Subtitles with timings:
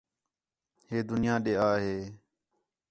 [0.89, 1.97] ہِے دُنیا ݙے آ ہے